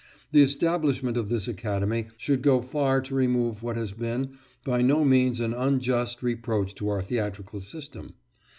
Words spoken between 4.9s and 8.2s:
means an unjust reproach to our theatrical system.